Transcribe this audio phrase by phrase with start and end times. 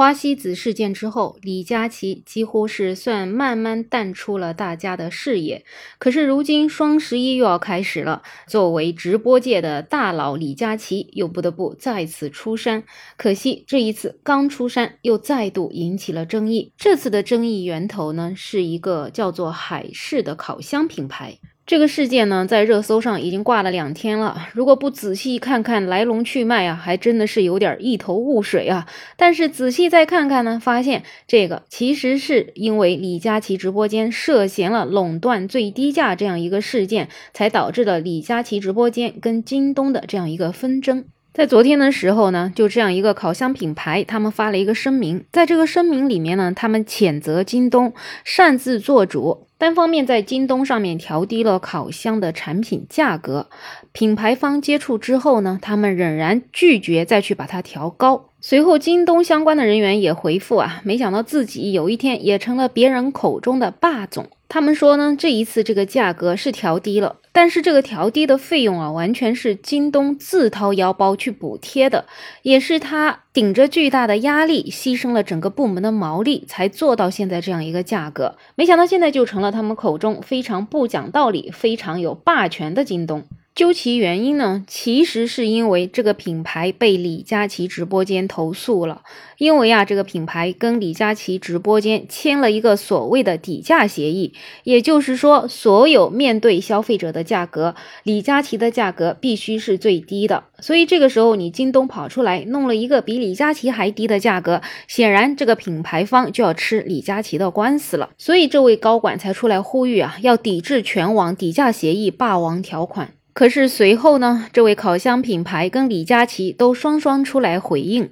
[0.00, 5.62] 花西子事件之后，李佳琦几乎是算慢慢淡出了大家的视野。
[5.98, 12.82] 可是如今双十一又要开始了，作为直播界的大佬，李佳琦又不得不再次出山。
[13.18, 16.72] 可惜这一次刚出山，又再度引起了争议。
[16.78, 21.38] 这次的争议源头呢，是一个叫做海事的烤箱品牌。
[21.70, 24.48] 这个事件呢，在热搜上已经挂了两天了。
[24.54, 28.88] 如果不仔细看看来龙去脉啊，还真的是有点一头雾水啊。
[29.16, 41.04] 但是仔细再看看呢，发现这个其实是因为李佳琦直播间涉嫌了垄断最低价这样一个事件，才导致了李佳琦直播间跟京东的这样一个纷争。
[41.32, 47.94] 在昨天的时候呢，就这样一个烤箱品牌，他们发了一个声明，在这个声明里面呢，他们谴责京东
[48.24, 49.46] 擅自做主。
[49.60, 53.50] 单方面在京东上面调低了烤箱的产品价格，
[53.92, 58.29] 品牌方接触之后呢，他们仍然拒绝再去把它调高。
[58.42, 64.28] 随后，京东相关的人员也回复啊，没想到自己有一天也成了别人口中的霸总。
[64.48, 72.06] 他们说呢，这一次这个价格是调低了，但是这个调低的费用啊，完全是京东自掏腰包去补贴的，
[72.42, 78.36] 也是他顶着巨大的压力，牺牲了整个部门的毛利，才做到现在这样一个价格。
[78.54, 83.24] 没想到现在就成了他们口中非常不讲道理、非常有霸权的京东。
[83.60, 89.02] 究其原因呢，其实是因为这个品牌被李佳琦直播间投诉了。
[89.36, 94.32] 因为啊，这个品牌跟李佳琦直播间签了一个所谓的底价协议，
[94.64, 100.44] 也就是说，所有面对消费者的价格，李佳琦的价格必须是最低的。
[100.60, 108.08] 所以这个时候，你京东跑出来弄了一个比李佳琦还低的价格，显然这个品牌方就要吃李佳琦的官司了。
[108.16, 113.12] 所以这位高管才出来呼吁啊，要抵制全网底价协议霸王条款。
[113.32, 118.10] 可是随后呢，这位烤箱品牌跟李佳琦都双双出来回应。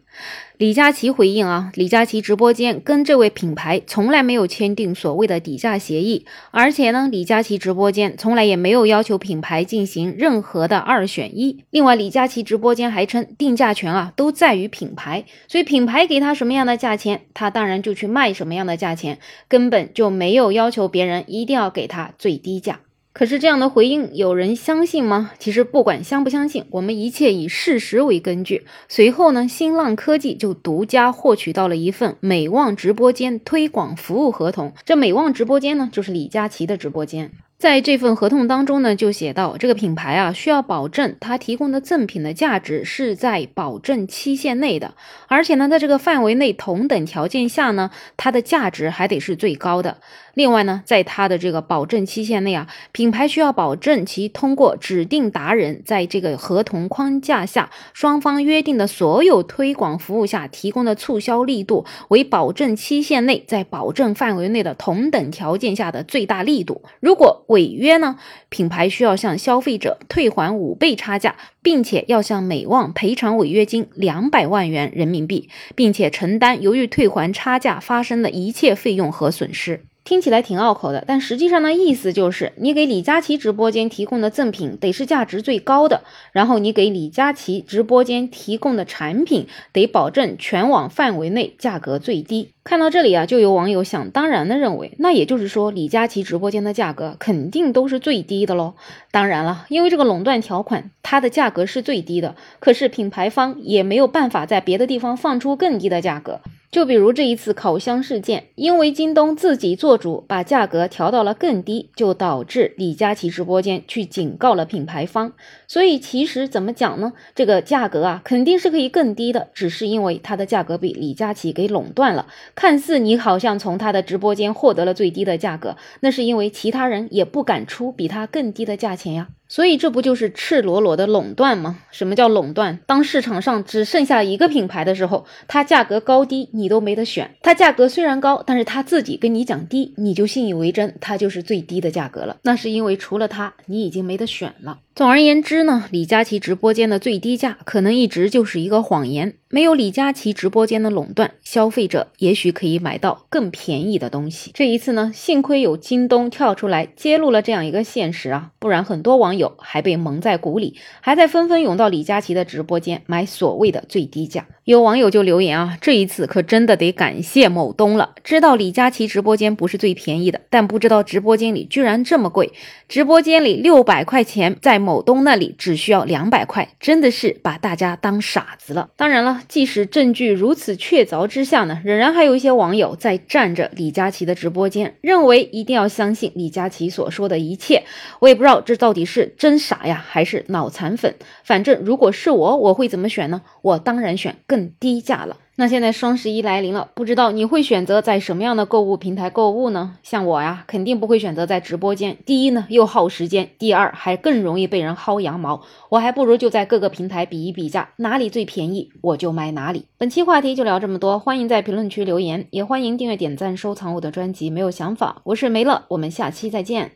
[0.56, 11.64] 李佳琦回应啊，李佳琦直播间跟这位品牌从来没有签订所谓的底价协议，而且呢，李佳琦直播间从来也没有要求品牌进行任何的二选一。
[11.70, 22.80] 另外，李佳琦直播间还称定价权啊都在于品牌，所以品牌给他什么样的价钱，他当然就去卖什么样的价钱，根本就没有要求别人一定要给他最低价。
[23.12, 25.32] 可是这样的回应有人相信吗？
[25.40, 28.64] 其实不管相不相信，我们一切以事实为根据。
[28.88, 34.72] 随后呢，新浪科技就独家获取到了一份美望直播间推广服务合同。
[34.84, 37.32] 这美望直播间呢，就是李佳琦的直播间。
[37.58, 44.94] 在这份合同当中呢，就写到这个品牌啊，需要保证它提供的赠品的价值是在保证期限内的，
[45.26, 49.98] 而且呢，在这个范围内同等条件下呢，它的价值还得是最高的。
[50.34, 66.82] 另外呢，在它的这个保证期限内啊，品牌需要保证其通过指定达人在这个合同框架下，双方约定的所有推广服务下提供的促销力度为保证期限内在保证范围内的同等条件下的最大力度。
[67.00, 68.16] 如果违约呢，
[68.48, 79.87] 品牌需要向消费者退还五倍差价，并且要向美旺赔偿违约金两百万元人民币，并且承担由于退还差价发生的一切费用和损失。
[80.08, 86.02] 听起来挺拗口的，但实际上的意思就是，你给李佳琦直播间提供的赠品得是价值最高的，
[86.32, 92.48] 然后你给李佳琦直播间提供的产品得保证全网范围内价格最低。
[92.64, 98.76] 看到这里啊，就有网友想当然的认为，那也就是说，李佳琦直播间的价格肯定都是最低的喽。
[99.10, 106.40] 当然了，因为这个垄断条款，它的价格是最低的，可是品牌方也没有办法在别的地方放出更低的价格。
[106.70, 115.32] 就比如这一次烤箱事件，因为京东自己做主把价格调到了更低，就导致李佳琦直播间去警告了品牌方。
[115.66, 117.14] 所以其实怎么讲呢？
[117.34, 122.26] 这个价格啊，肯定是可以更低的，只是因为它的价格被李佳琦给垄断了。
[122.54, 129.28] 看似你好像从他的直播间获得了最低的价格，那是因为其他人也不敢出比他更低的价钱呀。
[129.48, 131.78] 所以这不就是赤裸裸的垄断吗？
[131.90, 132.78] 什么叫垄断？
[132.86, 137.34] 当市场上只剩下一个品牌的时候，它价格高低你都没得选。
[137.42, 142.36] 它价格虽然高，但是它自己跟你讲低，你就信以为真，它就是最低的价格了。
[142.42, 144.78] 那是因为除了它，你已经没得选了。
[144.98, 149.34] 总而言之呢，李佳琦直播间的最低价可能一直就是一个谎言。
[149.48, 154.50] 没有李佳琦直播间的垄断，消费者也许可以买到更便宜的东西。
[154.54, 164.48] 这一次呢，幸亏有京东跳出来揭露了这样一个现实啊，不然很多网友还被蒙在鼓里，还在纷纷涌到李佳琦的直播间买所谓的最低价。
[164.68, 168.10] 有网友就留言啊，这一次可真的得感谢某东了。
[168.22, 172.52] 知道李佳琦直播间不是最便宜的，但不知道直播间里居然这么贵。
[172.86, 178.90] 直播间里六百块钱，在某东那里只需要两百块，真的是把大家当傻子了。
[178.94, 187.84] 当然了，即使证据如此确凿之下呢，仍然还有一些网友在站着李佳琦的直播间，认为一定要相信李佳琦所说的一切。
[188.20, 191.14] 我也不知道这到底是真傻呀，还是脑残粉。
[191.42, 193.40] 反正如果是我，我会怎么选呢？
[193.62, 194.57] 我当然选更。
[194.58, 195.36] 更低价了。
[195.54, 199.96] 那现在双十一来临了，不知道你会选择在什么样的购物平台购物呢？
[200.02, 202.16] 像我呀，肯定不会选择在直播间。
[202.26, 205.62] 第一呢，又耗时间；第二，还更容易被人薅羊毛。
[205.90, 209.86] 我还不如就在各个平台比一比价，哪里最便宜我就买哪里。
[209.96, 214.50] 本期话题就聊这么多，欢迎在评论区留言，也欢迎订阅、点赞、收藏我的专辑。
[214.50, 216.92] 没有想法，我是梅乐，我们下期再见。